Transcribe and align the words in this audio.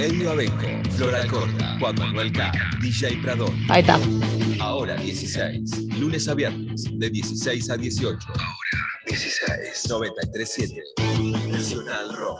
Elio 0.00 0.30
Abenco, 0.30 0.66
Flora 0.96 1.26
Corta, 1.26 1.76
Juan 1.78 1.94
Manuel 1.96 2.32
K, 2.32 2.52
DJ 2.80 3.18
Pradón. 3.22 3.54
Ahí 3.68 3.80
está. 3.80 3.98
Ahora 4.60 4.96
16, 4.96 5.98
lunes 5.98 6.28
a 6.28 6.34
viernes, 6.34 6.86
de 6.92 7.10
16 7.10 7.70
a 7.70 7.76
18. 7.76 8.18
Ahora 8.28 8.52
16, 9.06 9.88
937, 9.88 10.82
Nacional 11.50 12.16
Rock. 12.16 12.38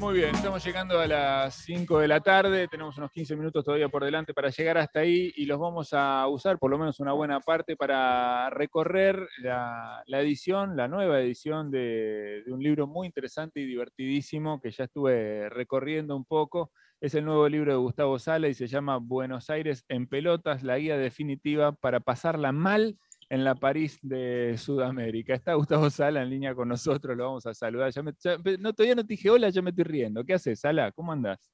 Muy 0.00 0.14
bien, 0.14 0.34
estamos 0.34 0.64
llegando 0.64 0.98
a 0.98 1.06
las 1.06 1.54
5 1.56 1.98
de 1.98 2.08
la 2.08 2.20
tarde, 2.20 2.66
tenemos 2.68 2.96
unos 2.96 3.10
15 3.10 3.36
minutos 3.36 3.62
todavía 3.62 3.90
por 3.90 4.02
delante 4.02 4.32
para 4.32 4.48
llegar 4.48 4.78
hasta 4.78 5.00
ahí 5.00 5.30
y 5.36 5.44
los 5.44 5.58
vamos 5.58 5.92
a 5.92 6.26
usar, 6.26 6.58
por 6.58 6.70
lo 6.70 6.78
menos 6.78 7.00
una 7.00 7.12
buena 7.12 7.38
parte, 7.40 7.76
para 7.76 8.48
recorrer 8.48 9.28
la, 9.42 10.02
edición, 10.06 10.74
la 10.74 10.88
nueva 10.88 11.20
edición 11.20 11.70
de, 11.70 12.42
de 12.46 12.50
un 12.50 12.62
libro 12.62 12.86
muy 12.86 13.08
interesante 13.08 13.60
y 13.60 13.66
divertidísimo 13.66 14.58
que 14.58 14.70
ya 14.70 14.84
estuve 14.84 15.50
recorriendo 15.50 16.16
un 16.16 16.24
poco. 16.24 16.72
Es 17.02 17.14
el 17.14 17.26
nuevo 17.26 17.46
libro 17.46 17.70
de 17.70 17.78
Gustavo 17.78 18.18
Sala 18.18 18.48
y 18.48 18.54
se 18.54 18.68
llama 18.68 18.96
Buenos 18.96 19.50
Aires 19.50 19.84
en 19.90 20.06
pelotas, 20.06 20.62
la 20.62 20.78
guía 20.78 20.96
definitiva 20.96 21.72
para 21.72 22.00
pasarla 22.00 22.52
mal 22.52 22.96
en 23.30 23.44
la 23.44 23.54
París 23.54 23.98
de 24.02 24.56
Sudamérica. 24.58 25.32
Está 25.34 25.54
Gustavo 25.54 25.88
Sala 25.88 26.22
en 26.22 26.28
línea 26.30 26.54
con 26.54 26.68
nosotros, 26.68 27.16
lo 27.16 27.24
vamos 27.24 27.46
a 27.46 27.54
saludar. 27.54 27.90
Ya 27.92 28.02
me- 28.02 28.12
ya- 28.18 28.36
no, 28.58 28.72
todavía 28.74 28.96
no 28.96 29.06
te 29.06 29.14
dije 29.14 29.30
hola, 29.30 29.48
ya 29.48 29.62
me 29.62 29.70
estoy 29.70 29.84
riendo. 29.84 30.24
¿Qué 30.24 30.34
haces, 30.34 30.60
Sala? 30.60 30.90
¿Cómo 30.92 31.12
andás? 31.12 31.50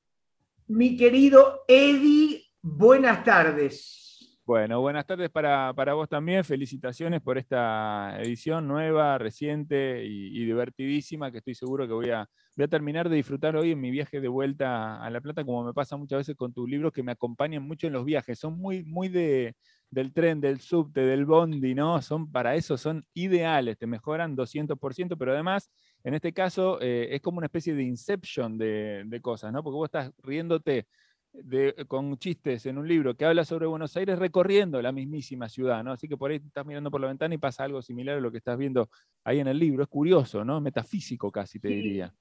Mi 0.66 0.96
querido 0.96 1.60
Eddie, 1.68 2.42
buenas 2.62 3.22
tardes. 3.22 4.02
Bueno, 4.46 4.80
buenas 4.80 5.05
tardes 5.05 5.28
para, 5.28 5.74
para 5.74 5.94
vos 5.94 6.08
también. 6.08 6.44
Felicitaciones 6.44 7.20
por 7.20 7.36
esta 7.36 8.16
edición 8.22 8.66
nueva, 8.66 9.18
reciente 9.18 10.05
y, 10.06 10.40
y 10.40 10.44
divertidísima 10.46 11.30
que 11.33 11.38
estoy 11.38 11.56
seguro 11.56 11.86
que 11.86 11.92
voy 11.92 12.11
a, 12.11 12.28
voy 12.56 12.64
a 12.64 12.68
terminar 12.68 13.08
de 13.08 13.16
disfrutar 13.16 13.56
hoy 13.56 13.72
en 13.72 13.80
mi 13.80 13.90
viaje 13.90 14.20
de 14.20 14.28
vuelta 14.28 15.02
a 15.02 15.11
La 15.11 15.20
Plata, 15.20 15.44
como 15.44 15.64
me 15.64 15.74
pasa 15.74 15.96
muchas 15.96 16.18
veces 16.18 16.36
con 16.36 16.52
tus 16.55 16.68
libros 16.70 16.92
que 16.92 17.02
me 17.02 17.11
acompañan 17.12 17.64
mucho 17.64 17.88
en 17.88 17.92
los 17.92 18.05
viajes. 18.05 18.38
Son 18.38 18.56
muy, 18.56 18.84
muy 18.84 19.08
de, 19.08 19.56
del 19.91 20.12
tren, 20.12 20.41
del 20.41 20.61
subte, 20.61 21.01
del 21.03 21.25
bondi, 21.27 21.75
¿no? 21.75 22.01
Son 22.03 22.31
para 22.31 22.55
eso, 22.56 22.77
son 22.77 23.06
ideales, 23.15 23.79
te 23.79 23.87
mejoran 23.87 24.34
200%, 24.37 25.17
pero 25.17 25.33
además, 25.33 25.70
en 26.05 26.15
este 26.15 26.33
caso, 26.33 26.79
eh, 26.81 27.09
es 27.15 27.20
como 27.23 27.39
una 27.39 27.47
especie 27.47 27.75
de 27.75 27.83
inception 27.84 28.59
de, 28.59 29.05
de 29.07 29.20
cosas, 29.20 29.53
¿no? 29.53 29.62
Porque 29.62 29.77
vos 29.77 29.87
estás 29.87 30.12
riéndote 30.23 30.87
de- 31.33 31.75
con 31.89 32.17
chistes 32.19 32.64
en 32.67 32.79
un 32.79 32.89
libro 32.89 33.14
que 33.14 33.25
habla 33.27 33.45
sobre 33.45 33.67
Buenos 33.67 33.95
Aires 33.97 34.19
recorriendo 34.19 34.81
la 34.81 34.92
mismísima 34.92 35.48
ciudad, 35.48 35.84
¿no? 35.84 35.92
Así 35.92 36.09
que 36.09 36.17
por 36.17 36.31
ahí 36.31 36.39
estás 36.39 36.64
mirando 36.67 36.91
por 36.91 37.01
la 37.01 37.09
ventana 37.09 37.34
y 37.34 37.39
pasa 37.39 37.64
algo 37.64 37.83
similar 37.83 38.17
a 38.19 38.20
lo 38.20 38.31
que 38.33 38.39
estás 38.39 38.57
viendo 38.59 38.89
ahí 39.25 39.41
en 39.41 39.48
el 39.48 39.59
libro. 39.59 39.83
Es 39.83 39.89
curioso, 39.89 40.45
¿no? 40.45 40.61
Metafísico 40.61 41.31
casi, 41.31 41.61
te 41.61 41.69
Sí. 41.69 41.75
diría. 41.75 42.14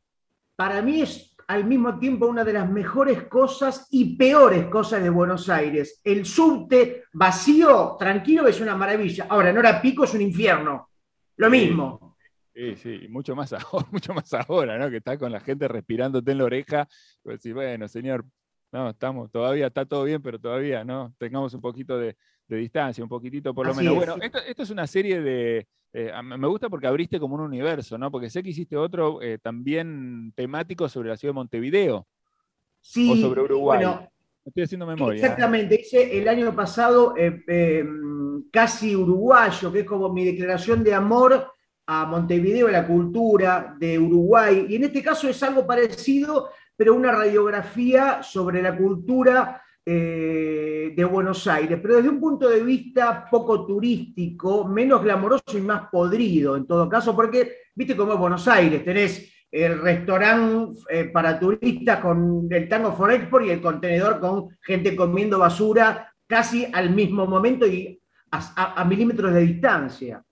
Para 0.55 0.81
mí 0.81 1.01
es 1.01 1.35
al 1.47 1.65
mismo 1.65 1.99
tiempo 1.99 2.27
una 2.27 2.43
de 2.43 2.53
las 2.53 2.69
mejores 2.69 3.23
cosas 3.23 3.87
y 3.91 4.15
peores 4.15 4.65
cosas 4.67 5.03
de 5.03 5.09
Buenos 5.09 5.49
Aires. 5.49 6.01
El 6.03 6.25
subte 6.25 7.03
vacío, 7.13 7.95
tranquilo, 7.99 8.47
es 8.47 8.59
una 8.61 8.75
maravilla. 8.75 9.27
Ahora, 9.29 9.49
en 9.49 9.57
hora 9.57 9.81
pico 9.81 10.05
es 10.05 10.13
un 10.13 10.21
infierno. 10.21 10.89
Lo 11.37 11.49
mismo. 11.49 12.15
Sí, 12.53 12.75
sí, 12.77 12.99
y 13.03 13.07
mucho 13.09 13.35
más 13.35 13.51
ahora, 13.51 13.87
mucho 13.91 14.13
más 14.13 14.33
ahora, 14.33 14.77
¿no? 14.77 14.89
Que 14.89 14.97
está 14.97 15.17
con 15.17 15.31
la 15.31 15.41
gente 15.41 15.67
respirándote 15.67 16.31
en 16.31 16.37
la 16.37 16.45
oreja. 16.45 16.87
Pues 17.21 17.41
sí, 17.41 17.51
bueno, 17.51 17.87
señor, 17.89 18.25
no, 18.75 18.89
estamos, 18.89 19.31
todavía 19.31 19.67
está 19.67 19.85
todo 19.85 20.03
bien, 20.03 20.21
pero 20.21 20.37
todavía, 20.37 20.83
¿no? 20.83 21.13
Tengamos 21.17 21.53
un 21.53 21.61
poquito 21.61 21.97
de, 21.97 22.17
de 22.45 22.57
distancia, 22.57 23.01
un 23.03 23.09
poquitito 23.09 23.53
por 23.53 23.65
lo 23.65 23.71
Así 23.71 23.79
menos. 23.79 23.93
es. 23.93 24.05
Bueno, 24.09 24.21
esto, 24.21 24.39
esto 24.39 24.63
es 24.63 24.69
una 24.69 24.85
serie 24.85 25.21
de. 25.21 25.65
eh, 25.93 26.11
me 26.23 26.47
gusta 26.47 26.67
porque 26.69 26.87
abriste 26.87 27.17
como 27.17 27.35
un 27.35 27.41
universo, 27.41 27.97
¿no? 27.97 28.11
Porque 28.11 28.29
sé 28.29 28.43
que 28.43 28.49
hiciste 28.49 28.75
otro 28.75 29.21
eh, 29.21 29.37
también 29.37 30.33
temático 30.35 30.89
sobre 30.89 31.07
la 31.09 31.15
ciudad 31.15 31.31
de 31.33 31.35
Montevideo 31.35 32.05
Sí, 32.81 33.09
o 33.11 33.15
sobre 33.15 33.41
Uruguay. 33.43 33.79
bueno, 33.85 34.09
Estoy 34.43 34.63
haciendo 34.63 34.85
memoria. 34.85 35.15
¿eh? 35.19 35.21
Exactamente, 35.25 35.79
hice 35.81 36.19
el 36.19 36.27
año 36.27 36.53
pasado 36.53 37.15
eh, 37.17 37.83
casi 38.51 38.95
uruguayo, 38.95 39.71
que 39.71 39.79
es 39.79 39.85
como 39.85 40.09
mi 40.13 40.23
declaración 40.25 40.83
de 40.83 40.93
amor 40.93 41.51
a 41.87 42.05
Montevideo, 42.05 42.67
a 42.67 42.71
la 42.71 42.85
cultura 42.85 43.75
de 43.79 43.97
Uruguay. 43.97 44.65
Y 44.69 44.75
en 44.75 44.83
este 44.83 45.01
caso 45.01 45.27
es 45.29 45.41
algo 45.43 45.65
parecido, 45.65 46.49
pero 46.75 46.93
una 46.93 47.11
radiografía 47.11 48.21
sobre 48.23 48.61
la 48.61 48.75
cultura 48.75 49.61
eh, 49.85 50.93
de 50.95 51.05
Buenos 51.05 51.45
Aires, 51.47 51.79
pero 51.81 51.97
desde 51.97 52.09
un 52.09 52.19
punto 52.19 52.49
de 52.49 52.63
vista 52.63 53.27
poco 53.29 53.65
turístico, 53.65 54.67
menos 54.67 55.03
glamoroso 55.03 55.57
y 55.57 55.61
más 55.61 55.89
podrido, 55.91 56.57
en 56.57 56.65
todo 56.65 56.89
caso, 56.89 57.15
porque, 57.15 57.53
viste 57.75 57.95
cómo 57.95 58.13
es 58.13 58.19
Buenos 58.19 58.47
Aires, 58.47 58.83
tenés 58.83 59.31
el 59.51 59.79
restaurante 59.79 60.79
eh, 60.89 61.05
para 61.05 61.39
turistas 61.39 61.99
con 61.99 62.47
el 62.49 62.67
Tango 62.67 62.93
for 62.93 63.11
Export 63.11 63.45
y 63.45 63.51
el 63.51 63.61
contenedor 63.61 64.19
con 64.19 64.49
gente 64.61 64.95
comiendo 64.95 65.39
basura 65.39 66.13
casi 66.27 66.67
al 66.73 66.89
mismo 66.89 67.25
momento 67.25 67.65
y 67.65 68.01
a, 68.31 68.83
milímetros 68.83 69.33
de 69.33 69.41
distancia. 69.41 70.24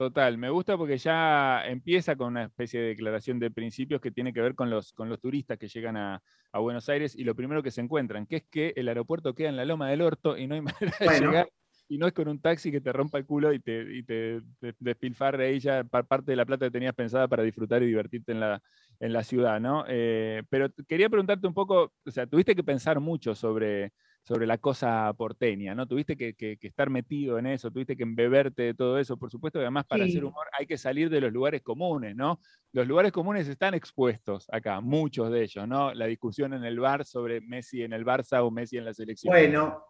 Total, 0.00 0.38
me 0.38 0.48
gusta 0.48 0.78
porque 0.78 0.96
ya 0.96 1.62
empieza 1.66 2.16
con 2.16 2.28
una 2.28 2.44
especie 2.44 2.80
de 2.80 2.86
declaración 2.88 3.38
de 3.38 3.50
principios 3.50 4.00
que 4.00 4.10
tiene 4.10 4.32
que 4.32 4.40
ver 4.40 4.54
con 4.54 4.70
los, 4.70 4.94
con 4.94 5.10
los 5.10 5.20
turistas 5.20 5.58
que 5.58 5.68
llegan 5.68 5.98
a, 5.98 6.22
a 6.52 6.58
Buenos 6.58 6.88
Aires 6.88 7.14
y 7.14 7.22
lo 7.24 7.34
primero 7.34 7.62
que 7.62 7.70
se 7.70 7.82
encuentran, 7.82 8.24
que 8.24 8.36
es 8.36 8.44
que 8.50 8.72
el 8.76 8.88
aeropuerto 8.88 9.34
queda 9.34 9.50
en 9.50 9.56
la 9.56 9.66
loma 9.66 9.90
del 9.90 10.00
orto 10.00 10.38
y 10.38 10.46
no 10.46 10.54
hay 10.54 10.62
manera 10.62 10.96
de 11.00 11.10
llegar. 11.10 11.50
Y 11.86 11.98
no 11.98 12.06
es 12.06 12.14
con 12.14 12.28
un 12.28 12.40
taxi 12.40 12.70
que 12.72 12.80
te 12.80 12.92
rompa 12.94 13.18
el 13.18 13.26
culo 13.26 13.52
y 13.52 13.60
te, 13.60 13.82
y 13.94 14.02
te, 14.04 14.40
te 14.60 14.74
despilfarre 14.78 15.48
ahí 15.48 15.58
ya 15.60 15.84
pa- 15.84 16.04
parte 16.04 16.32
de 16.32 16.36
la 16.36 16.46
plata 16.46 16.64
que 16.66 16.70
tenías 16.70 16.94
pensada 16.94 17.28
para 17.28 17.42
disfrutar 17.42 17.82
y 17.82 17.86
divertirte 17.86 18.32
en 18.32 18.40
la, 18.40 18.62
en 19.00 19.12
la 19.12 19.22
ciudad, 19.22 19.60
¿no? 19.60 19.84
Eh, 19.86 20.42
pero 20.48 20.68
quería 20.88 21.10
preguntarte 21.10 21.46
un 21.46 21.52
poco, 21.54 21.92
o 22.06 22.10
sea, 22.10 22.26
tuviste 22.26 22.54
que 22.56 22.64
pensar 22.64 23.00
mucho 23.00 23.34
sobre, 23.34 23.92
sobre 24.22 24.46
la 24.46 24.58
cosa 24.58 25.12
porteña, 25.16 25.74
¿no? 25.74 25.86
Tuviste 25.86 26.16
que, 26.16 26.34
que- 26.34 26.56
que 26.58 26.66
estar 26.68 26.90
metido 26.90 27.38
en 27.38 27.46
eso, 27.46 27.70
tuviste 27.70 27.96
que 27.96 28.02
embeberte 28.02 28.62
de 28.62 28.74
todo 28.74 28.98
eso. 28.98 29.16
Por 29.16 29.30
supuesto 29.30 29.58
que 29.58 29.64
además 29.64 29.86
para 29.86 30.04
Sí. 30.04 30.10
hacer 30.10 30.24
humor 30.24 30.46
hay 30.58 30.66
que 30.66 30.76
salir 30.78 31.08
de 31.10 31.20
los 31.20 31.32
lugares 31.32 31.62
comunes, 31.62 32.14
¿no? 32.14 32.38
Los 32.72 32.86
lugares 32.86 33.12
comunes 33.12 33.48
están 33.48 33.74
expuestos 33.74 34.46
acá, 34.52 34.80
muchos 34.80 35.30
de 35.32 35.42
ellos, 35.42 35.66
¿no? 35.66 35.92
La 35.94 36.06
discusión 36.06 36.52
en 36.52 36.64
el 36.64 36.78
bar 36.78 37.04
sobre 37.04 37.40
Messi 37.40 37.82
en 37.82 37.92
el 37.92 38.04
Barça 38.04 38.44
o 38.44 38.50
Messi 38.50 38.76
en 38.76 38.84
la 38.84 38.94
selección. 38.94 39.32
Bueno, 39.32 39.84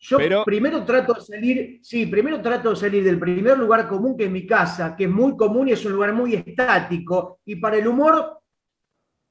yo 0.00 0.16
Pero- 0.16 0.44
primero 0.44 0.84
trato 0.84 1.12
de 1.14 1.20
salir, 1.20 1.78
sí, 1.82 2.06
primero 2.06 2.40
trato 2.40 2.70
de 2.70 2.76
salir 2.76 3.04
del 3.04 3.18
primer 3.18 3.58
lugar 3.58 3.86
común 3.88 4.16
que 4.16 4.24
es 4.24 4.30
mi 4.30 4.46
casa, 4.46 4.96
que 4.96 5.04
es 5.04 5.10
muy 5.10 5.36
común 5.36 5.68
y 5.68 5.72
es 5.72 5.84
un 5.84 5.92
lugar 5.92 6.12
muy 6.14 6.34
estático. 6.34 7.40
Y 7.44 7.56
para 7.56 7.76
el 7.76 7.86
humor, 7.86 8.37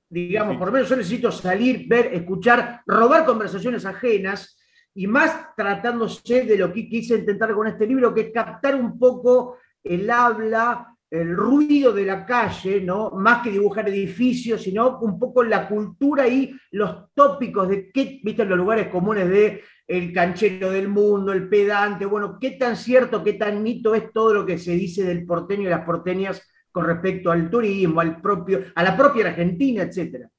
digamos, 0.10 0.54
Sí. 0.54 0.58
por 0.58 0.68
lo 0.68 0.74
menos 0.74 0.90
yo 0.90 0.96
necesito 0.96 1.32
salir, 1.32 1.88
ver, 1.88 2.14
escuchar, 2.14 2.82
robar 2.86 3.26
conversaciones 3.26 3.86
ajenas 3.86 4.58
y 4.94 5.06
más 5.08 5.56
tratándose 5.56 6.44
de 6.44 6.58
lo 6.58 6.72
que 6.74 6.88
quise 6.90 7.16
intentar 7.16 7.54
con 7.54 7.68
este 7.68 7.86
libro, 7.86 8.14
que 8.14 8.22
es 8.22 8.32
captar 8.34 8.76
un 8.76 8.98
poco 8.98 9.58
el 9.84 10.10
habla, 10.10 10.94
el 11.10 11.36
ruido 11.36 11.94
de 11.94 12.06
la 12.06 12.26
calle, 12.26 12.82
¿no? 12.82 13.12
Más 13.12 13.42
que 13.42 13.52
dibujar 13.52 13.88
edificios, 13.88 14.62
sino 14.64 15.00
un 15.00 15.18
poco 15.18 15.44
la 15.44 15.68
cultura 15.68 16.28
y 16.28 16.54
los 16.72 17.14
tópicos 17.14 17.70
de 17.70 17.92
qué, 17.92 18.20
viste, 18.24 18.44
los 18.44 18.58
lugares 18.58 18.88
comunes 18.88 19.30
de 19.30 19.62
el 19.88 20.12
canchero 20.12 20.70
del 20.72 20.90
mundo, 20.90 21.32
el 21.32 21.48
pedante, 21.48 22.06
bueno, 22.06 22.38
qué 22.42 22.52
tan 22.52 22.76
cierto, 22.76 23.24
qué 23.24 23.34
tan 23.34 23.64
mito 23.64 23.96
es 23.96 24.12
todo 24.12 24.34
lo 24.34 24.46
que 24.46 24.58
se 24.58 24.72
dice 24.72 25.04
del 25.06 25.26
porteño 25.26 25.64
y 25.64 25.72
las 25.72 25.86
porteñas 25.86 26.46
con 26.78 26.86
respecto 26.86 27.32
al 27.32 27.50
turismo, 27.50 28.00
al 28.02 28.22
propio, 28.22 28.66
a 28.76 28.84
la 28.84 28.96
propia 28.96 29.30
Argentina, 29.30 29.82
etcétera. 29.82 30.30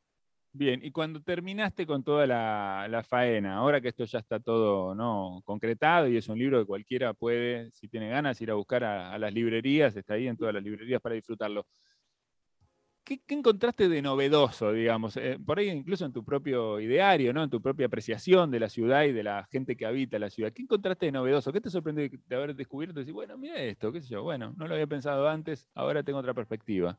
Bien, 0.52 0.79
y 0.85 0.93
cuando 0.93 1.20
terminaste 1.20 1.85
con 1.85 2.05
toda 2.05 2.29
la, 2.29 2.87
la 2.88 3.02
faena, 3.02 3.56
ahora 3.56 3.81
que 3.81 3.88
esto 3.88 4.05
ya 4.05 4.20
está 4.20 4.38
todo 4.38 4.94
¿no? 4.94 5.43
concretado 5.44 6.06
y 6.06 6.17
es 6.17 6.29
un 6.29 6.38
libro 6.38 6.61
que 6.61 6.67
cualquiera 6.67 7.12
puede, 7.12 7.73
si 7.73 7.88
tiene 7.88 8.08
ganas, 8.08 8.40
ir 8.40 8.52
a 8.52 8.55
buscar 8.55 8.85
a, 8.85 9.12
a 9.12 9.19
las 9.19 9.35
librerías, 9.35 9.96
está 9.96 10.14
ahí 10.14 10.29
en 10.29 10.37
todas 10.37 10.55
las 10.55 10.62
librerías 10.62 11.00
para 11.00 11.17
disfrutarlo. 11.17 11.67
¿Qué, 13.09 13.23
encontraste 13.29 13.89
de 13.89 14.03
novedoso, 14.03 14.71
digamos? 14.71 15.17
Eh, 15.17 15.39
por 15.43 15.59
ahí 15.59 15.71
incluso 15.71 16.05
en 16.05 16.13
tu 16.13 16.23
propio 16.23 16.79
ideario, 16.79 17.33
¿no? 17.33 17.43
En 17.43 17.49
tu 17.49 17.63
propia 17.63 17.87
apreciación 17.87 18.51
de 18.51 18.61
la 18.61 18.69
ciudad 18.69 19.05
y 19.05 19.13
de 19.13 19.23
la 19.23 19.49
gente 19.51 19.79
que 19.79 19.87
habita 19.87 20.19
la 20.19 20.29
ciudad. 20.29 20.53
¿Qué 20.53 20.61
encontraste 20.61 21.07
de 21.07 21.13
novedoso? 21.13 21.51
¿Qué 21.51 21.63
te 21.63 21.71
sorprendió 21.71 22.07
de 22.07 22.37
haber 22.37 22.55
descubierto? 22.55 22.99
Decir, 23.01 23.15
bueno, 23.15 23.39
mira 23.39 23.57
esto, 23.57 23.91
qué 23.91 24.03
sé 24.03 24.09
yo, 24.09 24.25
bueno, 24.25 24.53
no 24.59 24.69
lo 24.69 24.75
había 24.75 24.87
pensado 24.87 25.27
antes, 25.27 25.67
ahora 25.75 26.03
tengo 26.03 26.19
otra 26.19 26.35
perspectiva. 26.35 26.99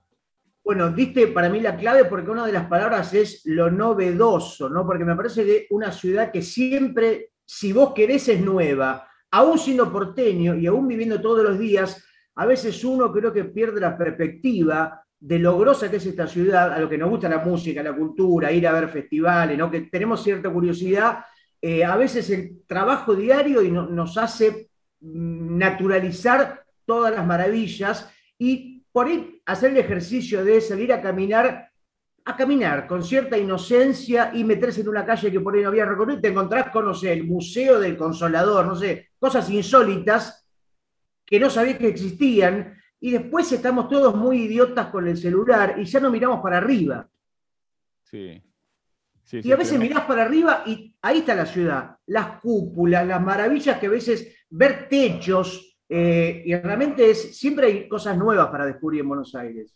Bueno, 0.64 0.90
diste 0.90 1.28
para 1.28 1.48
mí 1.48 1.60
la 1.60 1.78
clave 1.78 2.06
porque 2.06 2.32
una 2.32 2.48
de 2.48 2.54
las 2.54 2.66
palabras 2.66 3.14
es 3.14 3.44
lo 3.46 3.70
novedoso, 3.70 4.68
¿no? 4.68 4.88
Porque 4.88 5.06
me 5.06 5.16
parece 5.16 5.46
que 5.46 5.68
una 5.70 5.92
ciudad 5.92 6.32
que 6.32 6.42
siempre, 6.42 7.34
si 7.46 7.72
vos 7.72 7.94
querés, 7.94 8.28
es 8.30 8.42
nueva, 8.42 9.08
aún 9.30 9.60
siendo 9.60 9.92
porteño 9.92 10.56
y 10.56 10.66
aún 10.66 10.88
viviendo 10.88 11.22
todos 11.22 11.44
los 11.44 11.60
días, 11.60 12.04
a 12.34 12.48
veces 12.48 12.84
uno 12.84 13.12
creo 13.12 13.32
que 13.32 13.44
pierde 13.44 13.80
la 13.80 13.96
perspectiva 13.96 15.06
de 15.20 15.40
lo 15.40 15.58
grosa 15.58 15.92
que 15.92 15.98
es 15.98 16.06
esta 16.06 16.28
ciudad, 16.28 16.74
a 16.74 16.80
lo 16.80 16.88
que 16.88 16.98
nos 16.98 17.10
gusta 17.10 17.28
la 17.28 17.40
música, 17.40 17.84
la 17.84 17.96
cultura, 17.96 18.52
ir 18.52 18.68
a 18.68 18.72
ver 18.72 18.90
festivales, 18.90 19.58
¿no? 19.58 19.70
que 19.70 19.82
tenemos 19.82 20.24
cierta 20.24 20.50
curiosidad, 20.50 21.26
eh, 21.62 21.84
a 21.84 21.98
veces 21.98 22.30
el 22.30 22.62
trabajo 22.66 23.16
diario 23.16 23.62
y 23.62 23.70
nos 23.70 24.18
hace 24.18 24.70
naturalizar 25.02 26.64
todas 26.86 27.14
las 27.14 27.26
maravillas 27.26 28.10
y 28.38 28.84
por 28.92 29.08
ahí 29.08 29.42
hacer 29.46 29.72
el 29.72 29.78
ejercicio 29.78 30.44
de 30.44 30.62
salir 30.62 30.94
a 30.94 31.02
caminar, 31.02 31.70
a 32.24 32.36
caminar 32.38 32.88
con 32.88 33.04
cierta 33.04 33.38
inocencia 33.38 34.32
y 34.34 34.44
meterse 34.46 34.82
en 34.82 34.90
una 34.90 35.06
calle 35.06 35.32
que 35.32 35.40
por 35.42 35.54
ahí 35.54 35.62
no 35.62 35.70
había 35.70 35.86
recorrido 35.86 36.20
y 36.20 36.22
te 36.22 36.30
encontrás 36.30 36.70
con, 36.70 36.86
no 36.86 36.94
sé, 36.94 37.12
el 37.12 37.26
Museo 37.26 37.80
del 37.80 37.98
Consolador, 37.98 38.66
no 38.66 38.76
sé, 38.76 39.10
cosas 39.20 39.50
insólitas 39.50 40.48
que 41.26 41.40
no 41.40 41.50
sabías 41.50 41.78
que 41.78 41.90
existían 41.90 42.76
y 43.02 43.12
después 43.12 43.52
estamos 43.52 43.88
todos 43.88 44.16
muy 44.16 44.44
idiotas 44.44 44.88
con 44.88 45.08
el 45.08 45.18
celular 45.18 45.76
y 45.78 45.86
ya 45.86 46.00
no 46.00 46.12
miramos 46.12 46.42
para 46.42 46.58
arriba. 46.58 47.08
Sí. 48.04 48.42
y 49.32 49.52
a 49.52 49.56
veces 49.56 49.78
mirás 49.78 50.06
para 50.06 50.24
arriba 50.24 50.64
y 50.66 50.96
ahí 51.04 51.20
está 51.20 51.36
la 51.36 51.46
ciudad, 51.46 51.98
las 52.08 52.40
cúpulas, 52.40 53.06
las 53.06 53.22
maravillas 53.22 53.78
que 53.78 53.86
a 53.86 53.92
veces 53.92 54.46
ver 54.50 54.90
techos, 54.90 55.78
eh, 55.88 56.44
y 56.46 56.56
realmente 56.56 57.10
es, 57.10 57.38
siempre 57.38 57.68
hay 57.68 57.88
cosas 57.88 58.18
nuevas 58.18 58.48
para 58.50 58.66
descubrir 58.66 59.02
en 59.02 59.10
Buenos 59.10 59.34
Aires. 59.36 59.76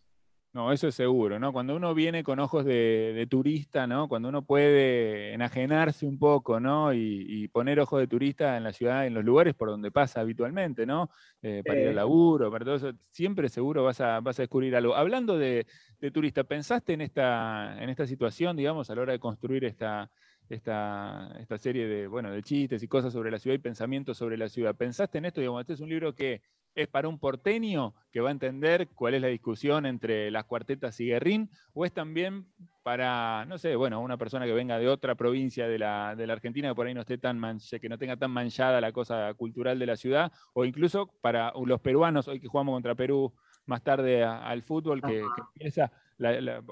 No, 0.53 0.71
eso 0.71 0.87
es 0.87 0.93
seguro, 0.93 1.39
¿no? 1.39 1.51
Cuando 1.51 1.75
uno 1.75 1.95
viene 1.95 2.23
con 2.23 2.39
ojos 2.39 2.63
de, 2.63 3.25
turista, 3.27 3.87
¿no? 3.87 4.07
Cuando 4.07 4.29
uno 4.29 4.43
puede 4.45 5.33
enajenarse 5.33 6.05
un 6.05 6.19
poco, 6.19 6.59
¿no? 6.59 6.93
Y, 6.93 7.47
poner 7.47 7.79
ojos 7.79 7.99
de 7.99 8.07
turista 8.07 8.55
en 8.55 8.63
la 8.63 8.71
ciudad, 8.71 9.07
en 9.07 9.15
los 9.15 9.25
lugares 9.25 9.55
por 9.55 9.69
donde 9.69 9.89
pasa 9.89 10.21
habitualmente, 10.21 10.85
¿no? 10.85 11.09
Eh, 11.41 11.63
para 11.65 11.79
ir 11.81 11.87
al 11.87 11.95
laburo, 11.95 12.51
para 12.51 12.65
todo 12.65 12.75
eso, 12.75 12.91
siempre 13.09 13.49
seguro 13.49 13.83
vas 13.83 13.99
a, 13.99 14.19
vas 14.19 14.37
a 14.37 14.43
descubrir 14.43 14.75
algo. 14.75 14.95
Hablando 14.95 15.39
de, 15.39 15.65
turista, 16.13 16.43
¿pensaste 16.43 16.93
en 16.93 17.01
esta, 17.01 17.75
en 17.81 17.89
esta 17.89 18.05
situación, 18.05 18.55
digamos, 18.55 18.91
a 18.91 18.95
la 18.95 19.01
hora 19.01 19.13
de 19.13 19.19
construir 19.19 19.65
esta, 19.65 20.11
esta, 20.49 21.35
esta 21.39 21.57
serie 21.57 21.87
de, 21.87 22.05
bueno, 22.05 22.29
de 22.29 22.43
chistes 22.43 22.83
y 22.83 22.87
cosas 22.87 23.11
sobre 23.11 23.31
la 23.31 23.39
ciudad 23.39 23.55
y 23.55 23.59
pensamientos 23.59 24.17
sobre 24.17 24.37
la 24.37 24.49
ciudad. 24.49 24.75
¿Pensaste 24.75 25.17
en 25.17 25.25
esto? 25.25 25.41
Digamos, 25.41 25.61
este 25.61 25.73
es 25.73 25.79
un 25.79 25.89
libro 25.89 26.13
que 26.13 26.41
es 26.75 26.87
para 26.87 27.07
un 27.07 27.19
porteño 27.19 27.93
que 28.11 28.19
va 28.19 28.29
a 28.29 28.31
entender 28.31 28.89
cuál 28.89 29.13
es 29.13 29.21
la 29.21 29.27
discusión 29.27 29.85
entre 29.85 30.31
las 30.31 30.45
cuartetas 30.45 30.99
y 30.99 31.07
Guerrín, 31.07 31.49
o 31.73 31.85
es 31.85 31.91
también 31.91 32.47
para, 32.83 33.45
no 33.45 33.57
sé, 33.57 33.75
bueno, 33.75 34.01
una 34.01 34.17
persona 34.17 34.45
que 34.45 34.53
venga 34.53 34.77
de 34.77 34.89
otra 34.89 35.15
provincia 35.15 35.67
de 35.67 35.79
la, 35.79 36.15
de 36.15 36.27
la 36.27 36.33
Argentina 36.33 36.69
que 36.69 36.75
por 36.75 36.87
ahí 36.87 36.93
no 36.93 37.01
esté 37.01 37.17
tan 37.17 37.59
que 37.81 37.89
no 37.89 37.97
tenga 37.97 38.17
tan 38.17 38.31
manchada 38.31 38.81
la 38.81 38.91
cosa 38.91 39.33
cultural 39.35 39.79
de 39.79 39.85
la 39.85 39.95
ciudad, 39.95 40.31
o 40.53 40.65
incluso 40.65 41.07
para 41.21 41.53
los 41.65 41.79
peruanos, 41.81 42.27
hoy 42.27 42.39
que 42.39 42.47
jugamos 42.47 42.73
contra 42.73 42.95
Perú 42.95 43.33
más 43.65 43.81
tarde 43.81 44.23
al 44.23 44.61
fútbol, 44.61 45.01
que, 45.01 45.21
que 45.21 45.41
empieza 45.55 45.91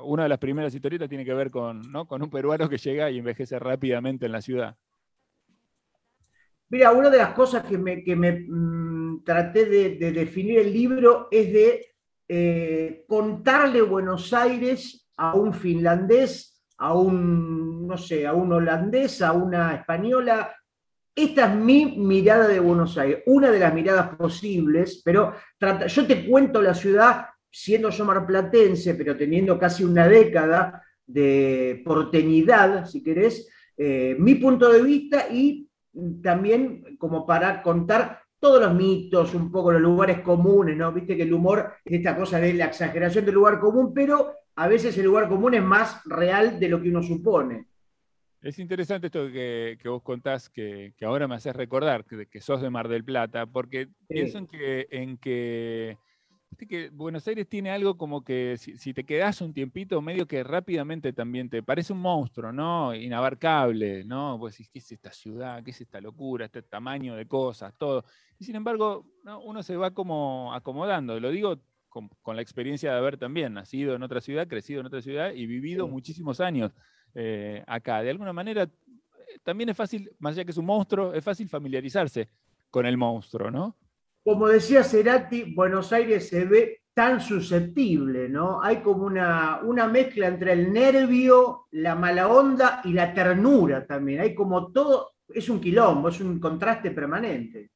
una 0.03 0.23
de 0.23 0.29
las 0.29 0.37
primeras 0.37 0.73
historietas 0.73 1.09
tiene 1.09 1.25
que 1.25 1.33
ver 1.33 1.51
con, 1.51 1.81
con 2.07 2.21
un 2.21 2.29
peruano 2.29 2.69
que 2.69 2.77
llega 2.77 3.09
y 3.09 3.17
envejece 3.17 3.57
rápidamente 3.59 4.25
en 4.25 4.31
la 4.31 4.41
ciudad. 4.41 4.77
Mira, 6.69 6.91
una 6.91 7.09
de 7.09 7.17
las 7.17 7.33
cosas 7.33 7.65
que 7.65 7.77
me, 7.77 7.97
mm, 7.97 9.00
traté 9.23 9.65
de, 9.65 10.11
definir 10.11 10.59
el 10.59 10.73
libro 10.73 11.27
es 11.31 11.51
de 11.51 11.85
eh, 12.27 13.05
contarle 13.07 13.81
Buenos 13.81 14.33
Aires 14.33 15.09
a 15.17 15.35
un 15.35 15.53
finlandés, 15.53 16.63
a 16.77 16.93
un, 16.93 17.87
no 17.87 17.97
sé, 17.97 18.25
a 18.25 18.33
un 18.33 18.53
holandés, 18.53 19.21
a 19.21 19.33
una 19.33 19.75
española. 19.75 20.55
Esta 21.13 21.51
es 21.51 21.55
mi 21.55 21.97
mirada 21.97 22.47
de 22.47 22.59
Buenos 22.59 22.97
Aires, 22.97 23.23
una 23.25 23.51
de 23.51 23.59
las 23.59 23.73
miradas 23.73 24.15
posibles, 24.15 25.01
pero 25.03 25.33
yo 25.87 26.07
te 26.07 26.25
cuento 26.25 26.61
la 26.61 26.73
ciudad 26.73 27.25
siendo 27.51 27.89
yo 27.89 28.05
marplatense, 28.05 28.95
pero 28.95 29.17
teniendo 29.17 29.59
casi 29.59 29.83
una 29.83 30.07
década 30.07 30.81
de 31.05 31.81
porteñidad, 31.83 32.85
si 32.85 33.03
querés, 33.03 33.49
eh, 33.77 34.15
mi 34.17 34.35
punto 34.35 34.71
de 34.71 34.81
vista 34.81 35.27
y 35.29 35.67
también 36.23 36.95
como 36.97 37.25
para 37.25 37.61
contar 37.61 38.21
todos 38.41 38.59
los 38.59 38.73
mitos, 38.73 39.35
un 39.35 39.51
poco 39.51 39.71
los 39.71 39.81
lugares 39.81 40.21
comunes, 40.21 40.75
¿no? 40.75 40.91
Viste 40.91 41.15
que 41.15 41.23
el 41.23 41.33
humor 41.33 41.75
es 41.85 41.93
esta 41.93 42.17
cosa 42.17 42.39
de 42.39 42.53
la 42.55 42.65
exageración 42.65 43.23
del 43.23 43.35
lugar 43.35 43.59
común, 43.59 43.93
pero 43.93 44.33
a 44.55 44.67
veces 44.67 44.97
el 44.97 45.05
lugar 45.05 45.29
común 45.29 45.53
es 45.53 45.63
más 45.63 46.01
real 46.05 46.59
de 46.59 46.67
lo 46.67 46.81
que 46.81 46.89
uno 46.89 47.03
supone. 47.03 47.67
Es 48.41 48.57
interesante 48.57 49.07
esto 49.07 49.31
que, 49.31 49.77
vos 49.85 50.01
contás, 50.01 50.49
que, 50.49 50.95
ahora 51.03 51.27
me 51.27 51.35
haces 51.35 51.55
recordar, 51.55 52.03
que, 52.03 52.41
sos 52.41 52.63
de 52.63 52.71
Mar 52.71 52.87
del 52.87 53.05
Plata, 53.05 53.45
porque 53.45 53.89
pienso 54.07 54.47
que, 54.47 54.87
en 54.89 55.17
que 55.17 55.99
que 56.57 56.89
Buenos 56.89 57.27
Aires 57.27 57.47
tiene 57.47 57.71
algo 57.71 57.97
como 57.97 58.23
que 58.23 58.57
si, 58.57 58.93
te 58.93 59.03
quedas 59.03 59.41
un 59.41 59.53
tiempito, 59.53 60.01
medio 60.01 60.27
que 60.27 60.43
rápidamente 60.43 61.13
también 61.13 61.49
te 61.49 61.63
parece 61.63 61.93
un 61.93 61.99
monstruo, 61.99 62.51
¿no? 62.51 62.93
Inabarcable, 62.93 64.03
¿no? 64.03 64.37
Pues 64.39 64.57
¿qué 64.71 64.79
es 64.79 64.91
esta 64.91 65.11
ciudad? 65.11 65.63
¿Qué 65.63 65.71
es 65.71 65.81
esta 65.81 65.99
locura? 65.99 66.45
Este 66.45 66.61
tamaño 66.61 67.15
de 67.15 67.27
cosas, 67.27 67.73
todo. 67.77 68.05
Y 68.39 68.45
sin 68.45 68.55
embargo, 68.55 69.05
uno 69.43 69.63
se 69.63 69.75
va 69.75 69.91
como 69.91 70.53
acomodando. 70.53 71.19
Lo 71.19 71.29
digo 71.29 71.59
con, 71.89 72.35
la 72.35 72.41
experiencia 72.41 72.91
de 72.91 72.97
haber 72.97 73.17
también 73.17 73.53
nacido 73.53 73.95
en 73.95 74.03
otra 74.03 74.21
ciudad, 74.21 74.47
crecido 74.47 74.79
en 74.79 74.87
otra 74.87 75.01
ciudad 75.01 75.33
y 75.33 75.45
vivido 75.45 75.87
muchísimos 75.87 76.39
años 76.39 76.71
eh, 77.13 77.63
acá. 77.67 78.01
De 78.01 78.09
alguna 78.09 78.33
manera, 78.33 78.63
eh, 78.63 78.69
también 79.43 79.69
es 79.69 79.77
fácil, 79.77 80.11
más 80.19 80.33
allá 80.33 80.45
que 80.45 80.51
es 80.51 80.57
un 80.57 80.65
monstruo, 80.65 81.13
es 81.13 81.23
fácil 81.23 81.49
familiarizarse 81.49 82.29
con 82.69 82.85
el 82.85 82.97
monstruo, 82.97 83.51
¿no? 83.51 83.75
Como 84.23 84.47
decía 84.47 84.83
Cerati, 84.83 85.53
Buenos 85.53 85.91
Aires 85.93 86.29
se 86.29 86.45
ve 86.45 86.81
tan 86.93 87.21
susceptible, 87.21 88.29
¿no? 88.29 88.61
Hay 88.61 88.77
como 88.77 89.05
una, 89.05 89.61
una 89.63 89.87
mezcla 89.87 90.27
entre 90.27 90.53
el 90.53 90.73
nervio, 90.73 91.67
la 91.71 91.95
mala 91.95 92.27
onda 92.27 92.81
y 92.83 92.93
la 92.93 93.13
ternura 93.13 93.85
también. 93.85 94.21
Hay 94.21 94.35
como 94.35 94.71
todo, 94.71 95.13
es 95.29 95.49
un 95.49 95.61
quilombo, 95.61 96.09
es 96.09 96.19
un 96.19 96.39
contraste 96.39 96.91
permanente. 96.91 97.71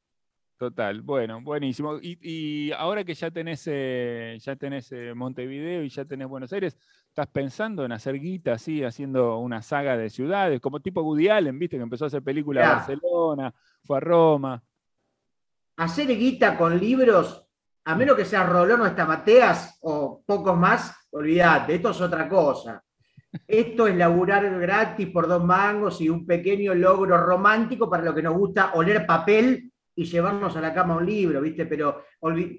Total, 0.58 1.02
bueno, 1.02 1.42
buenísimo. 1.42 2.00
Y, 2.02 2.72
ahora 2.72 3.04
que 3.04 3.14
ya 3.14 3.30
tenés, 3.30 3.64
eh, 3.66 4.38
ya 4.40 4.56
tenés 4.56 4.90
eh, 4.94 5.14
Montevideo 5.14 5.84
y 5.84 5.90
ya 5.90 6.06
tenés 6.06 6.28
Buenos 6.30 6.54
Aires, 6.54 6.78
¿estás 7.10 7.28
pensando 7.28 7.84
en 7.84 7.92
hacer 7.92 8.20
guita 8.20 8.54
así, 8.54 8.82
haciendo 8.84 9.38
una 9.40 9.62
saga 9.62 9.98
de 9.98 10.10
ciudades, 10.10 10.62
como 10.62 10.80
tipo 10.80 11.02
Woody 11.02 11.28
Allen, 11.28 11.60
viste, 11.60 11.76
que 11.76 11.84
empezó 11.84 12.06
a 12.06 12.08
hacer 12.08 12.24
películas 12.24 12.66
a 12.66 12.76
Barcelona, 12.76 13.54
fue 13.84 13.98
a 13.98 14.00
Roma? 14.00 14.64
Hacer 15.78 16.08
guita 16.08 16.58
con 16.58 16.80
libros, 16.80 17.48
a 17.86 17.96
menos 17.96 18.16
que 18.16 18.26
sea 18.26 18.46
Rolón 18.46 18.82
o 18.82 18.86
Estamateas 18.86 19.78
o 19.82 20.24
pocos 20.26 20.58
más, 20.58 21.08
olvídate, 21.12 21.76
esto 21.76 21.92
es 21.92 22.02
otra 22.02 22.28
cosa. 22.28 22.82
Esto 23.48 23.88
es 23.88 23.96
laburar 23.96 24.60
gratis 24.60 25.10
por 25.10 25.28
dos 25.28 25.44
mangos 25.44 26.00
y 26.00 26.10
un 26.10 26.26
pequeño 26.26 26.74
logro 26.74 27.18
romántico 27.18 27.90
para 27.90 28.04
lo 28.04 28.16
que 28.16 28.24
nos 28.24 28.38
gusta 28.38 28.72
oler 28.76 29.06
papel 29.06 29.72
y 29.94 30.06
llevarnos 30.06 30.56
a 30.56 30.62
la 30.62 30.74
cama 30.74 30.96
un 30.96 31.06
libro, 31.06 31.42
¿viste? 31.42 31.66
Pero 31.66 32.06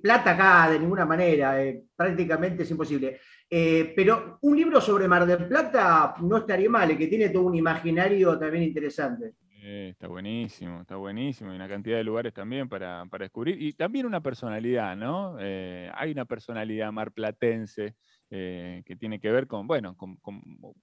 plata 0.02 0.32
acá 0.32 0.70
de 0.70 0.78
ninguna 0.78 1.06
manera, 1.06 1.62
eh, 1.62 1.82
prácticamente 1.94 2.62
es 2.62 2.70
imposible. 2.70 3.20
Eh, 3.48 3.92
pero 3.96 4.38
un 4.42 4.56
libro 4.56 4.80
sobre 4.80 5.08
Mar 5.08 5.24
del 5.24 5.46
Plata 5.46 6.14
no 6.20 6.38
estaría 6.38 6.68
mal, 6.68 6.96
que 6.96 7.06
tiene 7.06 7.30
todo 7.30 7.44
un 7.44 7.54
imaginario 7.54 8.38
también 8.38 8.64
interesante 8.64 9.34
está 9.66 10.06
buenísimo, 10.06 10.82
está 10.82 10.96
buenísimo. 10.96 11.52
Y 11.52 11.56
una 11.56 11.68
cantidad 11.68 11.96
de 11.96 12.04
lugares 12.04 12.32
también 12.32 12.68
para, 12.68 13.04
descubrir. 13.18 13.60
Y 13.60 13.72
también 13.72 14.06
una 14.06 14.20
personalidad, 14.20 14.96
¿no? 14.96 15.36
Eh, 15.40 15.90
hay 15.94 16.12
una 16.12 16.24
personalidad 16.24 16.92
marplatense 16.92 17.96
eh, 18.30 18.82
que 18.84 18.96
tiene 18.96 19.18
que 19.18 19.30
ver 19.30 19.46
con, 19.46 19.66
bueno, 19.66 19.96
con, 19.96 20.18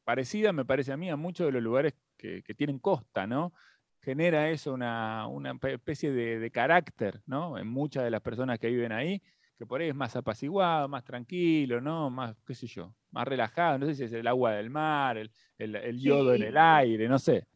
parecida, 0.03 0.51
me 0.51 0.65
parece 0.65 0.91
a 0.91 0.97
mí, 0.97 1.09
a 1.09 1.15
muchos 1.15 1.45
de 1.45 1.53
los 1.53 1.63
lugares 1.63 1.93
que, 2.17 2.41
tienen 2.57 2.79
costa, 2.79 3.25
¿no? 3.25 3.53
Genera 4.01 4.49
eso 4.49 4.73
una, 4.73 5.29
especie 5.63 6.11
de, 6.11 6.51
carácter, 6.51 7.21
¿no? 7.25 7.57
En 7.57 7.67
muchas 7.67 8.03
de 8.03 8.11
las 8.11 8.21
personas 8.21 8.59
que 8.59 8.69
viven 8.69 8.91
ahí, 8.91 9.21
que 9.57 9.65
por 9.65 9.79
ahí 9.79 9.89
es 9.89 9.95
más 9.95 10.15
apaciguado, 10.15 10.89
más 10.89 11.05
tranquilo, 11.05 11.79
¿no? 11.79 12.09
Más, 12.09 12.35
qué 12.45 12.53
sé 12.53 12.67
yo, 12.67 12.93
más 13.11 13.25
relajado. 13.25 13.77
No 13.77 13.85
sé 13.85 13.95
si 13.95 14.03
es 14.03 14.13
el 14.13 14.27
agua 14.27 14.53
del 14.53 14.69
mar, 14.69 15.17
el, 15.17 15.99
yodo 15.99 16.33
en 16.33 16.43
el 16.43 16.57
aire, 16.57 17.07
no 17.07 17.17
sé. 17.19 17.47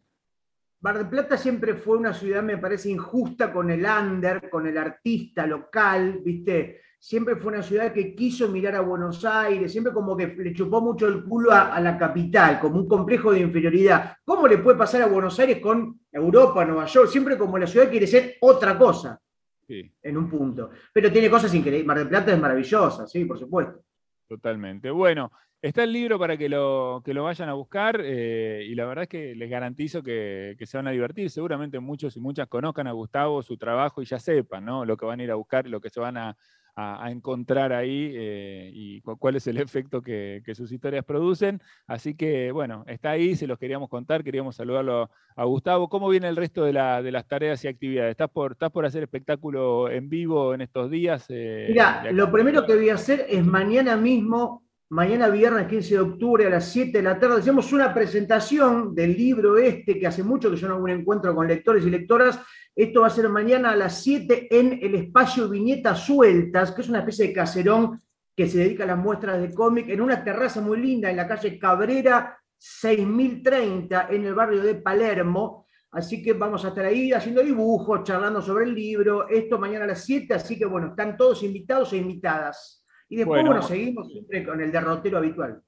Mar 0.82 0.98
del 0.98 1.10
Plata 1.10 1.38
siempre 1.38 1.74
fue 1.74 1.98
una 1.98 2.14
ciudad, 2.14 2.44
me 2.44 2.58
parece, 2.58 2.90
injusta 2.90 3.52
con 3.52 3.72
el 3.72 3.84
under, 3.84 4.48
con 4.50 4.68
el 4.68 4.78
artista 4.78 5.48
local, 5.48 6.22
¿viste? 6.24 6.82
Siempre 7.00 7.36
fue 7.36 7.54
una 7.54 7.64
ciudad 7.64 7.92
que 7.94 8.16
quiso 8.16 8.48
mirar 8.50 8.76
a 8.76 8.82
Buenos 8.82 9.24
Aires, 9.26 9.72
siempre 9.72 9.94
como 9.94 10.16
que 10.16 10.28
le 10.28 10.54
chupó 10.54 10.82
mucho 10.82 11.08
el 11.08 11.24
culo 11.24 11.52
a, 11.52 11.80
la 11.80 11.98
capital, 11.98 12.60
como 12.60 12.80
un 12.80 12.88
complejo 12.88 13.32
de 13.32 13.40
inferioridad. 13.40 14.18
¿Cómo 14.24 14.48
le 14.48 14.58
puede 14.60 14.78
pasar 14.78 15.02
a 15.02 15.08
Buenos 15.08 15.40
Aires 15.40 15.60
con 15.60 16.00
Europa, 16.12 16.66
Nueva 16.66 16.86
York? 16.86 17.10
Siempre 17.10 17.38
como 17.38 17.58
la 17.58 17.68
ciudad 17.68 17.90
quiere 17.90 18.08
ser 18.08 18.36
otra 18.42 18.78
cosa, 18.78 19.20
en 19.68 20.18
un 20.18 20.30
punto. 20.30 20.70
Pero 20.94 21.12
tiene 21.12 21.30
cosas 21.30 21.54
increíbles. 21.54 21.86
Mar 21.86 21.98
del 21.98 22.10
Plata 22.10 22.34
es 22.34 22.40
maravillosa, 22.40 23.08
sí, 23.08 23.26
por 23.26 23.38
supuesto. 23.38 23.84
Totalmente. 24.28 24.90
Bueno, 24.92 25.32
Está 25.62 25.84
el 25.84 25.92
libro 25.92 26.20
para 26.20 26.38
que 26.38 26.50
lo, 26.50 27.02
que 27.04 27.14
lo 27.14 27.24
vayan 27.24 27.50
a 27.50 27.54
buscar 27.54 28.00
eh, 28.04 28.64
y 28.68 28.76
la 28.76 28.86
verdad 28.86 29.04
es 29.04 29.10
que 29.10 29.36
les 29.36 29.50
garantizo 29.50 30.04
que, 30.04 30.56
se 30.64 30.78
van 30.78 30.88
a 30.88 30.92
divertir. 30.92 31.30
Seguramente 31.30 31.80
muchos 31.80 32.16
y 32.16 32.20
muchas 32.20 32.48
conozcan 32.48 32.88
a 32.88 32.92
Gustavo, 32.92 33.42
su 33.42 33.58
trabajo 33.58 34.02
y 34.02 34.06
ya 34.06 34.20
sepan 34.20 34.66
¿no? 34.66 34.86
lo 34.86 34.98
que 34.98 35.06
van 35.06 35.20
a 35.20 35.24
ir 35.24 35.32
a 35.32 35.36
buscar, 35.36 35.68
lo 35.68 35.82
que 35.82 35.90
se 35.90 36.00
van 36.00 36.18
a, 36.18 36.38
a, 36.78 37.10
encontrar 37.10 37.74
ahí 37.74 38.12
eh, 38.14 38.70
y 38.72 39.02
cuál 39.02 39.36
es 39.36 39.48
el 39.48 39.58
efecto 39.58 40.04
que, 40.04 40.44
sus 40.56 40.72
historias 40.72 41.04
producen. 41.04 41.60
Así 41.88 42.14
que, 42.14 42.52
bueno, 42.52 42.84
está 42.88 43.12
ahí, 43.12 43.36
se 43.36 43.48
los 43.48 43.58
queríamos 43.58 43.90
contar, 43.90 44.24
queríamos 44.24 44.56
saludarlo 44.56 45.10
a 45.36 45.44
Gustavo. 45.46 45.90
¿Cómo 45.90 46.08
viene 46.08 46.28
el 46.28 46.36
resto 46.36 46.64
de, 46.64 46.74
las 46.74 47.28
tareas 47.28 47.66
y 47.66 47.68
actividades? 47.68 48.12
¿Estás 48.12 48.30
por, 48.30 48.52
¿Estás 48.52 48.72
por 48.72 48.86
hacer 48.86 49.02
espectáculo 49.02 49.90
en 49.90 50.08
vivo 50.08 50.54
en 50.54 50.62
estos 50.62 50.92
días? 50.92 51.26
Eh, 51.30 51.66
Mira, 51.70 52.12
lo 52.12 52.32
primero 52.32 52.66
que 52.66 52.76
voy 52.76 52.90
a 52.90 52.96
hacer 52.96 53.26
es 53.28 53.44
mañana 53.44 53.98
mismo 53.98 54.67
mañana 54.90 55.28
viernes 55.28 55.68
15 55.68 55.94
de 55.96 56.00
octubre 56.00 56.48
a 56.48 56.50
las 56.50 56.72
7 56.72 56.98
de 56.98 57.04
la 57.04 57.20
tarde, 57.20 57.40
hacemos 57.40 57.74
una 57.74 57.94
presentación 57.94 58.96
del 58.96 59.18
libro 59.18 59.58
este, 59.58 60.00
que 60.00 60.08
hace 60.08 60.24
mucho 60.24 60.50
que 60.50 60.58
yo 60.58 60.68
no 60.68 60.76
hago 60.76 60.86
un 60.86 60.92
encuentro 60.92 61.36
con 61.36 61.48
lectores 61.48 61.86
y 61.86 61.90
lectoras. 61.90 62.40
Esto 62.76 63.02
va 63.02 63.08
a 63.08 63.12
ser 63.12 63.28
mañana 63.30 63.72
a 63.72 63.76
las 63.76 64.02
7 64.02 64.48
en 64.50 64.80
el 64.82 64.96
espacio 64.96 65.50
Viñetas 65.50 66.06
Sueltas, 66.06 66.72
que 66.72 66.82
es 66.82 66.90
una 66.90 67.00
especie 67.00 67.28
de 67.28 67.34
caserón 67.34 68.00
que 68.36 68.48
se 68.48 68.60
dedica 68.60 68.84
a 68.84 68.88
las 68.88 68.98
muestras 68.98 69.42
de 69.42 69.54
cómic, 69.54 69.90
en 69.90 70.00
una 70.00 70.24
terraza 70.24 70.62
muy 70.62 70.78
linda 70.78 71.10
en 71.10 71.18
la 71.18 71.28
calle 71.28 71.58
Cabrera 71.58 72.38
6030, 72.56 74.08
en 74.10 74.26
el 74.26 74.36
barrio 74.36 74.62
de 74.62 74.76
Palermo. 74.76 75.66
Así 75.92 76.22
que 76.22 76.34
vamos 76.34 76.64
a 76.64 76.70
estar 76.70 76.86
ahí 76.86 77.12
haciendo 77.12 77.42
dibujos, 77.42 78.04
charlando 78.04 78.42
sobre 78.42 78.66
el 78.66 78.76
libro. 78.76 79.28
Esto 79.28 79.58
mañana 79.58 79.86
a 79.86 79.88
las 79.88 80.06
7, 80.06 80.34
así 80.36 80.58
que 80.58 80.66
bueno, 80.66 80.90
están 80.90 81.18
todos 81.18 81.44
invitados 81.44 81.92
e 81.94 81.98
invitadas. 81.98 82.86
Y 83.10 83.18
después, 83.18 83.44
bueno, 83.44 83.62
seguimos 83.62 84.12
siempre 84.12 84.44
con 84.44 84.60
el 84.62 84.72
derrotero 84.72 85.18
habitual. 85.18 85.62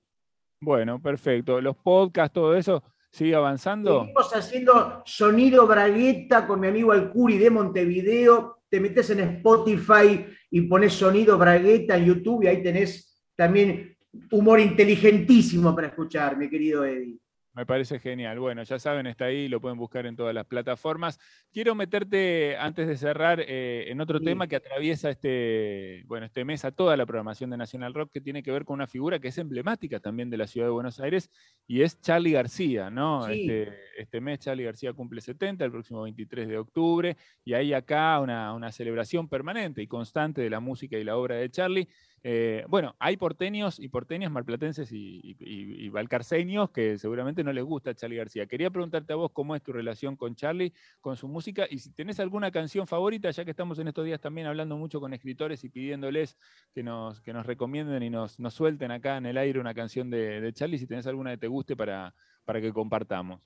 Bueno, 0.59 1.01
perfecto. 1.01 1.61
Los 1.61 1.77
podcasts, 1.77 2.33
todo 2.33 2.55
eso, 2.55 2.83
¿sigue 3.09 3.35
avanzando? 3.35 4.01
Seguimos 4.01 4.35
haciendo 4.35 5.01
sonido 5.05 5.65
bragueta 5.65 6.45
con 6.45 6.59
mi 6.59 6.67
amigo 6.67 6.91
Alcuri 6.91 7.37
de 7.37 7.49
Montevideo. 7.49 8.57
Te 8.69 8.79
metes 8.79 9.09
en 9.11 9.21
Spotify 9.21 10.25
y 10.51 10.61
pones 10.61 10.93
sonido 10.93 11.37
bragueta 11.37 11.97
en 11.97 12.05
YouTube 12.05 12.43
y 12.43 12.47
ahí 12.47 12.61
tenés 12.61 13.23
también 13.35 13.97
humor 14.31 14.59
inteligentísimo 14.59 15.73
para 15.73 15.87
escuchar, 15.87 16.37
mi 16.37 16.49
querido 16.49 16.83
Eddie. 16.83 17.17
Me 17.53 17.65
parece 17.65 17.99
genial. 17.99 18.39
Bueno, 18.39 18.61
ya 18.61 18.77
saben, 18.77 19.07
está 19.07 19.25
ahí, 19.25 19.47
lo 19.47 19.59
pueden 19.59 19.77
buscar 19.77 20.05
en 20.05 20.15
todas 20.15 20.35
las 20.35 20.45
plataformas. 20.45 21.19
Quiero 21.51 21.73
meterte, 21.73 22.55
antes 22.57 22.87
de 22.87 22.95
cerrar, 22.95 23.41
eh, 23.41 23.89
en 23.89 23.99
otro 24.01 24.19
tema 24.19 24.47
que 24.47 24.55
atraviesa 24.55 25.09
este, 25.09 26.03
bueno, 26.05 26.27
este 26.27 26.45
mes 26.45 26.63
a 26.63 26.71
toda 26.71 26.95
la 26.95 27.07
programación 27.07 27.49
de 27.49 27.57
National 27.57 27.95
Rock, 27.95 28.11
que 28.13 28.21
tiene 28.21 28.43
que 28.43 28.51
ver 28.51 28.65
con 28.65 28.75
una 28.75 28.85
figura 28.85 29.19
que 29.19 29.29
es 29.29 29.37
emblemática 29.39 29.99
también 29.99 30.29
de 30.29 30.37
la 30.37 30.45
ciudad 30.45 30.67
de 30.67 30.71
Buenos 30.71 30.99
Aires, 30.99 31.31
y 31.65 31.81
es 31.81 31.99
Charlie 31.99 32.33
García, 32.33 32.91
¿no? 32.91 33.27
Este, 33.27 33.73
este, 33.97 34.21
mes 34.21 34.39
Charlie 34.39 34.65
García 34.65 34.93
cumple 34.93 35.19
70, 35.19 35.65
el 35.65 35.71
próximo 35.71 36.03
23 36.03 36.47
de 36.47 36.57
octubre, 36.57 37.17
y 37.43 37.53
hay 37.53 37.73
acá 37.73 38.19
una, 38.19 38.53
una 38.53 38.71
celebración 38.71 39.27
permanente 39.27 39.81
y 39.81 39.87
constante 39.87 40.41
de 40.41 40.51
la 40.51 40.59
música 40.59 40.97
y 40.99 41.03
la 41.03 41.17
obra 41.17 41.35
de 41.35 41.49
Charlie. 41.49 41.87
Eh, 42.23 42.65
bueno, 42.67 42.95
hay 42.99 43.17
porteños 43.17 43.79
y 43.79 43.87
porteños 43.87 44.31
marplatenses 44.31 44.91
y, 44.91 45.37
y, 45.39 45.89
valcarceños 45.89 46.69
que 46.71 46.97
seguramente 46.97 47.38
no 47.43 47.53
les 47.53 47.63
gusta 47.63 47.93
Charlie 47.93 48.17
García. 48.17 48.45
Quería 48.45 48.69
preguntarte 48.69 49.13
a 49.13 49.15
vos 49.15 49.31
cómo 49.31 49.55
es 49.55 49.61
tu 49.61 49.71
relación 49.71 50.15
con 50.15 50.35
Charlie, 50.35 50.73
con 51.01 51.15
su 51.15 51.27
música, 51.27 51.65
y 51.69 51.79
si 51.79 51.91
tenés 51.91 52.19
alguna 52.19 52.51
canción 52.51 52.87
favorita, 52.87 53.31
ya 53.31 53.45
que 53.45 53.51
estamos 53.51 53.79
en 53.79 53.87
estos 53.87 54.05
días 54.05 54.19
también 54.19 54.47
hablando 54.47 54.77
mucho 54.77 54.99
con 54.99 55.13
escritores 55.13 55.63
y 55.63 55.69
pidiéndoles 55.69 56.37
que 56.73 56.83
nos, 56.83 57.21
que 57.21 57.33
nos 57.33 57.45
recomienden 57.45 58.03
y 58.03 58.09
nos, 58.09 58.39
nos 58.39 58.53
suelten 58.53 58.91
acá 58.91 59.17
en 59.17 59.25
el 59.25 59.37
aire 59.37 59.59
una 59.59 59.73
canción 59.73 60.09
de, 60.09 60.51
Charlie, 60.53 60.77
si 60.77 60.87
tenés 60.87 61.07
alguna 61.07 61.31
que 61.31 61.37
te 61.37 61.47
guste 61.47 61.75
para, 61.75 62.13
para 62.45 62.61
que 62.61 62.71
compartamos. 62.71 63.41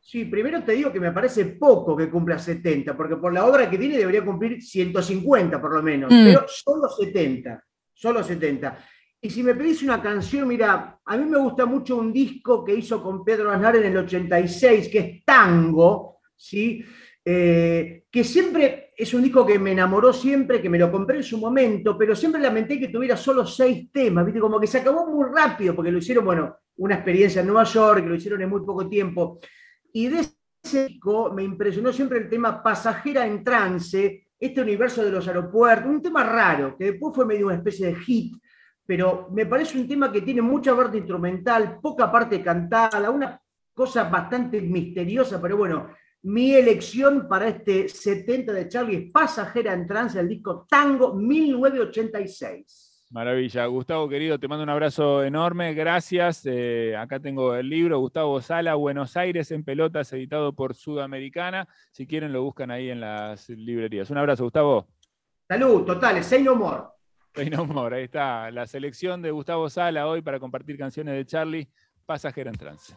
Sí, 0.00 0.24
primero 0.24 0.62
te 0.62 0.72
digo 0.72 0.92
que 0.92 1.00
me 1.00 1.10
parece 1.10 1.44
poco 1.46 1.96
que 1.96 2.08
cumpla 2.08 2.38
70, 2.38 2.96
porque 2.96 3.16
por 3.16 3.32
la 3.32 3.44
obra 3.44 3.68
que 3.68 3.76
tiene 3.76 3.98
debería 3.98 4.24
cumplir 4.24 4.62
150 4.62 5.60
por 5.60 5.74
lo 5.74 5.82
menos, 5.82 6.12
mm. 6.12 6.24
pero 6.24 6.44
solo 6.46 6.88
70 6.88 7.62
solo 7.96 8.22
70. 8.22 8.78
Y 9.26 9.30
si 9.30 9.42
me 9.42 9.56
pedís 9.56 9.82
una 9.82 10.00
canción, 10.00 10.46
mira, 10.46 11.00
a 11.04 11.16
mí 11.16 11.24
me 11.24 11.36
gusta 11.36 11.66
mucho 11.66 11.96
un 11.96 12.12
disco 12.12 12.64
que 12.64 12.76
hizo 12.76 13.02
con 13.02 13.24
Pedro 13.24 13.50
Aznar 13.50 13.74
en 13.74 13.86
el 13.86 13.96
86, 13.96 14.88
que 14.88 14.98
es 15.00 15.24
Tango, 15.24 16.20
¿sí? 16.36 16.84
Eh, 17.24 18.04
que 18.08 18.22
siempre 18.22 18.92
es 18.96 19.12
un 19.14 19.24
disco 19.24 19.44
que 19.44 19.58
me 19.58 19.72
enamoró 19.72 20.12
siempre, 20.12 20.62
que 20.62 20.68
me 20.68 20.78
lo 20.78 20.92
compré 20.92 21.16
en 21.16 21.24
su 21.24 21.38
momento, 21.38 21.98
pero 21.98 22.14
siempre 22.14 22.40
lamenté 22.40 22.78
que 22.78 22.86
tuviera 22.86 23.16
solo 23.16 23.44
seis 23.44 23.90
temas, 23.90 24.24
¿viste? 24.24 24.38
Como 24.38 24.60
que 24.60 24.68
se 24.68 24.78
acabó 24.78 25.08
muy 25.08 25.26
rápido, 25.34 25.74
porque 25.74 25.90
lo 25.90 25.98
hicieron, 25.98 26.24
bueno, 26.24 26.58
una 26.76 26.94
experiencia 26.94 27.40
en 27.40 27.48
Nueva 27.48 27.64
York, 27.64 28.04
que 28.04 28.08
lo 28.08 28.14
hicieron 28.14 28.42
en 28.42 28.48
muy 28.48 28.64
poco 28.64 28.88
tiempo. 28.88 29.40
Y 29.92 30.06
de 30.06 30.24
ese 30.62 30.86
disco 30.86 31.32
me 31.32 31.42
impresionó 31.42 31.92
siempre 31.92 32.18
el 32.18 32.28
tema 32.28 32.62
Pasajera 32.62 33.26
en 33.26 33.42
Trance, 33.42 34.28
este 34.38 34.60
universo 34.60 35.04
de 35.04 35.10
los 35.10 35.26
aeropuertos, 35.26 35.90
un 35.90 36.00
tema 36.00 36.22
raro, 36.22 36.76
que 36.78 36.92
después 36.92 37.12
fue 37.12 37.26
medio 37.26 37.46
una 37.46 37.56
especie 37.56 37.88
de 37.88 37.96
hit, 37.96 38.36
pero 38.86 39.28
me 39.32 39.46
parece 39.46 39.78
un 39.78 39.88
tema 39.88 40.12
que 40.12 40.22
tiene 40.22 40.42
mucha 40.42 40.76
parte 40.76 40.98
instrumental, 40.98 41.78
poca 41.80 42.10
parte 42.10 42.40
cantada, 42.42 43.10
una 43.10 43.40
cosa 43.74 44.04
bastante 44.04 44.60
misteriosa, 44.60 45.40
pero 45.40 45.56
bueno, 45.56 45.88
mi 46.22 46.54
elección 46.54 47.28
para 47.28 47.48
este 47.48 47.88
70 47.88 48.52
de 48.52 48.68
Charlie 48.68 48.96
es 48.96 49.12
Pasajera 49.12 49.72
en 49.72 49.86
Trance, 49.86 50.18
el 50.18 50.28
disco 50.28 50.66
Tango 50.68 51.14
1986. 51.14 52.86
Maravilla. 53.10 53.66
Gustavo, 53.66 54.08
querido, 54.08 54.38
te 54.38 54.48
mando 54.48 54.64
un 54.64 54.70
abrazo 54.70 55.22
enorme. 55.22 55.74
Gracias. 55.74 56.42
Eh, 56.44 56.96
acá 56.96 57.20
tengo 57.20 57.54
el 57.54 57.68
libro, 57.68 58.00
Gustavo 58.00 58.40
Sala, 58.40 58.74
Buenos 58.74 59.16
Aires 59.16 59.52
en 59.52 59.62
pelotas, 59.62 60.12
editado 60.12 60.52
por 60.52 60.74
Sudamericana. 60.74 61.68
Si 61.92 62.06
quieren, 62.06 62.32
lo 62.32 62.42
buscan 62.42 62.72
ahí 62.72 62.90
en 62.90 63.00
las 63.00 63.48
librerías. 63.48 64.10
Un 64.10 64.18
abrazo, 64.18 64.42
Gustavo. 64.42 64.88
Salud, 65.48 65.84
totales. 65.84 66.26
Say 66.26 66.42
no 66.42 66.56
more. 66.56 66.95
Say 67.36 67.50
no. 67.50 67.86
Ahí 67.92 68.04
está 68.04 68.50
la 68.50 68.66
selección 68.66 69.20
de 69.20 69.30
Gustavo 69.30 69.68
Sala 69.68 70.06
hoy 70.06 70.22
para 70.22 70.40
compartir 70.40 70.78
canciones 70.78 71.14
de 71.16 71.26
Charlie, 71.26 71.68
Pasajera 72.06 72.48
en 72.50 72.56
Trance. 72.56 72.96